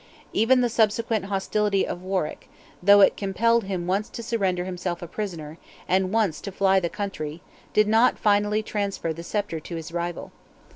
Even 0.33 0.61
the 0.61 0.67
subsequent 0.67 1.25
hostility 1.25 1.85
of 1.85 2.01
Warwick—though 2.01 3.01
it 3.01 3.15
compelled 3.15 3.65
him 3.65 3.85
once 3.85 4.09
to 4.09 4.23
surrender 4.23 4.65
himself 4.65 5.03
a 5.03 5.07
prisoner, 5.07 5.59
and 5.87 6.11
once 6.11 6.41
to 6.41 6.51
fly 6.51 6.79
the 6.79 6.89
country—did 6.89 7.87
not 7.87 8.17
finally 8.17 8.63
transfer 8.63 9.13
the 9.13 9.21
sceptre 9.21 9.59
to 9.59 9.75
his 9.75 9.91
rival. 9.91 10.31